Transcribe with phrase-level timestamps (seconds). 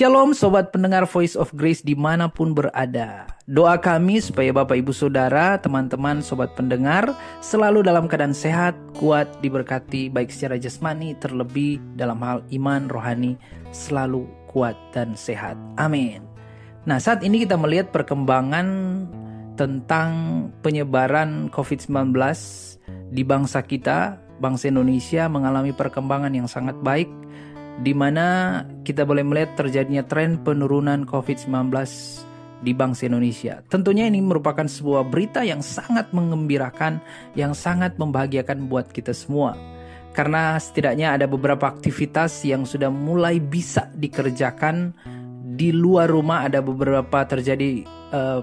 [0.00, 3.28] Shalom sobat pendengar Voice of Grace di mana pun berada.
[3.44, 7.12] Doa kami supaya Bapak Ibu Saudara, teman-teman, sobat pendengar
[7.44, 13.36] selalu dalam keadaan sehat, kuat, diberkati baik secara jasmani terlebih dalam hal iman rohani
[13.76, 15.60] selalu kuat dan sehat.
[15.76, 16.24] Amin.
[16.88, 19.04] Nah saat ini kita melihat perkembangan
[19.60, 20.12] tentang
[20.64, 22.16] penyebaran COVID-19
[23.12, 27.19] di bangsa kita, bangsa Indonesia mengalami perkembangan yang sangat baik
[27.78, 31.70] di mana kita boleh melihat terjadinya tren penurunan COVID-19
[32.60, 33.64] di bangsa Indonesia.
[33.72, 37.00] Tentunya ini merupakan sebuah berita yang sangat mengembirakan,
[37.32, 39.56] yang sangat membahagiakan buat kita semua.
[40.10, 44.92] Karena setidaknya ada beberapa aktivitas yang sudah mulai bisa dikerjakan
[45.54, 48.42] di luar rumah, ada beberapa terjadi uh,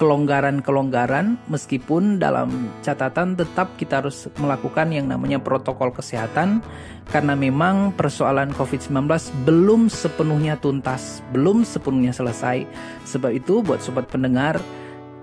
[0.00, 6.64] kelonggaran-kelonggaran meskipun dalam catatan tetap kita harus melakukan yang namanya protokol kesehatan
[7.12, 8.96] karena memang persoalan COVID-19
[9.44, 12.64] belum sepenuhnya tuntas, belum sepenuhnya selesai.
[13.04, 14.56] Sebab itu buat sobat pendengar,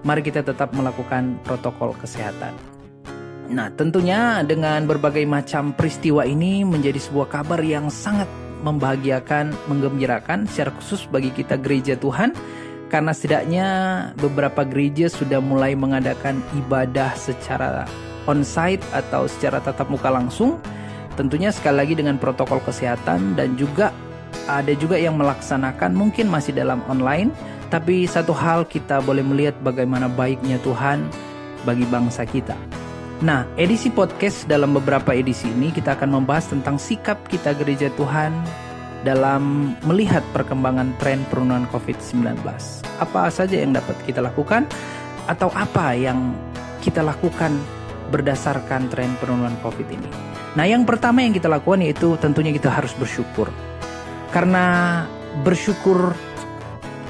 [0.06, 2.54] mari kita tetap melakukan protokol kesehatan.
[3.50, 8.30] Nah, tentunya dengan berbagai macam peristiwa ini menjadi sebuah kabar yang sangat
[8.62, 12.36] membahagiakan, menggembirakan secara khusus bagi kita gereja Tuhan
[12.88, 13.68] karena setidaknya
[14.20, 17.84] beberapa gereja sudah mulai mengadakan ibadah secara
[18.28, 20.60] onsite atau secara tatap muka langsung.
[21.20, 23.90] Tentunya sekali lagi dengan protokol kesehatan dan juga
[24.46, 27.34] ada juga yang melaksanakan mungkin masih dalam online,
[27.74, 31.04] tapi satu hal kita boleh melihat bagaimana baiknya Tuhan
[31.66, 32.56] bagi bangsa kita.
[33.18, 38.30] Nah, edisi podcast dalam beberapa edisi ini kita akan membahas tentang sikap kita gereja Tuhan
[39.08, 42.44] dalam melihat perkembangan tren penurunan COVID-19.
[43.00, 44.68] Apa saja yang dapat kita lakukan
[45.32, 46.36] atau apa yang
[46.84, 47.56] kita lakukan
[48.12, 50.10] berdasarkan tren penurunan COVID ini.
[50.60, 53.48] Nah, yang pertama yang kita lakukan yaitu tentunya kita harus bersyukur.
[54.36, 55.08] Karena
[55.48, 56.12] bersyukur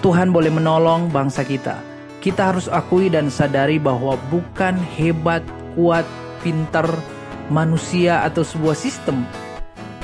[0.06, 1.82] Tuhan boleh menolong bangsa kita.
[2.22, 5.42] Kita harus akui dan sadari bahwa bukan hebat,
[5.73, 6.05] kuat,
[6.45, 6.86] pintar
[7.50, 9.26] manusia atau sebuah sistem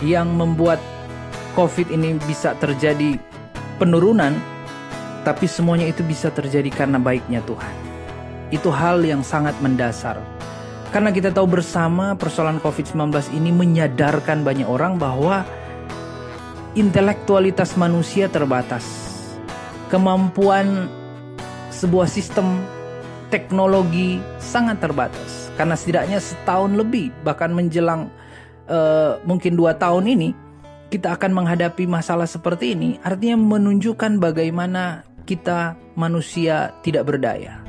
[0.01, 0.79] yang membuat
[1.53, 3.18] COVID ini bisa terjadi
[3.78, 4.34] penurunan,
[5.22, 7.74] tapi semuanya itu bisa terjadi karena baiknya Tuhan.
[8.50, 10.18] Itu hal yang sangat mendasar.
[10.94, 15.41] Karena kita tahu bersama persoalan COVID-19 ini menyadarkan banyak orang bahwa
[16.78, 18.85] intelektualitas manusia terbatas.
[19.90, 20.90] Kemampuan
[21.74, 22.62] sebuah sistem
[23.34, 25.50] teknologi sangat terbatas.
[25.58, 28.09] Karena setidaknya setahun lebih bahkan menjelang
[28.70, 30.30] uh, mungkin dua tahun ini
[30.93, 37.65] kita akan menghadapi masalah seperti ini artinya menunjukkan bagaimana kita manusia tidak berdaya.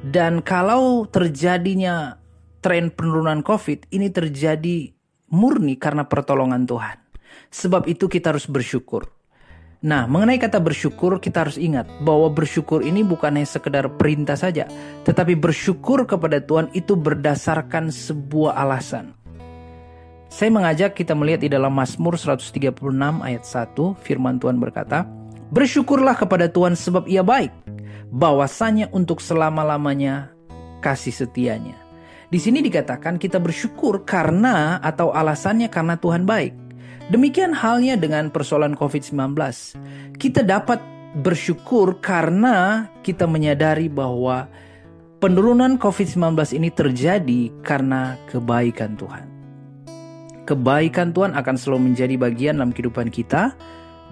[0.00, 2.16] Dan kalau terjadinya
[2.64, 4.88] tren penurunan COVID ini terjadi
[5.28, 6.96] murni karena pertolongan Tuhan.
[7.52, 9.12] Sebab itu kita harus bersyukur.
[9.84, 14.64] Nah, mengenai kata bersyukur, kita harus ingat bahwa bersyukur ini bukan hanya sekedar perintah saja,
[15.04, 19.25] tetapi bersyukur kepada Tuhan itu berdasarkan sebuah alasan.
[20.26, 22.82] Saya mengajak kita melihat di dalam Mazmur 136
[23.22, 25.06] ayat 1, firman Tuhan berkata,
[25.54, 27.54] Bersyukurlah kepada Tuhan sebab ia baik,
[28.10, 30.34] bahwasanya untuk selama-lamanya
[30.82, 31.78] kasih setianya.
[32.26, 36.54] Di sini dikatakan kita bersyukur karena atau alasannya karena Tuhan baik.
[37.14, 39.38] Demikian halnya dengan persoalan COVID-19.
[40.18, 40.82] Kita dapat
[41.22, 44.50] bersyukur karena kita menyadari bahwa
[45.22, 49.35] penurunan COVID-19 ini terjadi karena kebaikan Tuhan
[50.46, 53.52] kebaikan Tuhan akan selalu menjadi bagian dalam kehidupan kita,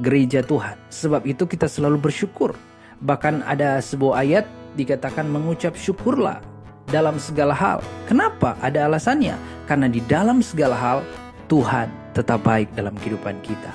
[0.02, 0.74] gereja Tuhan.
[0.90, 2.58] Sebab itu kita selalu bersyukur.
[2.98, 4.44] Bahkan ada sebuah ayat
[4.74, 6.42] dikatakan mengucap syukurlah
[6.90, 7.78] dalam segala hal.
[8.10, 8.58] Kenapa?
[8.58, 9.38] Ada alasannya.
[9.70, 10.98] Karena di dalam segala hal
[11.46, 13.70] Tuhan tetap baik dalam kehidupan kita.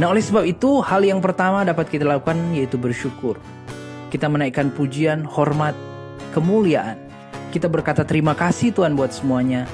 [0.00, 3.36] Nah oleh sebab itu hal yang pertama dapat kita lakukan yaitu bersyukur.
[4.08, 5.76] Kita menaikkan pujian, hormat,
[6.32, 6.96] kemuliaan.
[7.52, 9.68] Kita berkata terima kasih Tuhan buat semuanya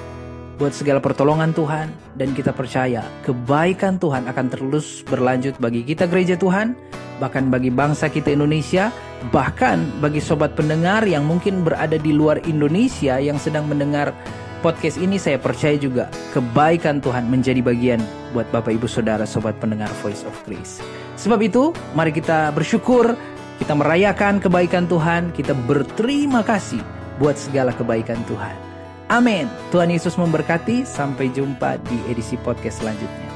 [0.58, 1.88] buat segala pertolongan Tuhan
[2.19, 6.74] dan kita percaya kebaikan Tuhan akan terus berlanjut bagi kita gereja Tuhan,
[7.22, 8.90] bahkan bagi bangsa kita Indonesia,
[9.31, 14.10] bahkan bagi sobat pendengar yang mungkin berada di luar Indonesia yang sedang mendengar
[14.58, 18.02] podcast ini saya percaya juga kebaikan Tuhan menjadi bagian
[18.34, 20.82] buat Bapak Ibu Saudara sobat pendengar Voice of Grace.
[21.14, 23.14] Sebab itu, mari kita bersyukur,
[23.62, 26.82] kita merayakan kebaikan Tuhan, kita berterima kasih
[27.22, 28.68] buat segala kebaikan Tuhan.
[29.08, 29.49] Amin.
[29.72, 30.84] Tuhan Yesus memberkati.
[30.84, 33.27] Sampai jumpa di edisi podcast selanjutnya.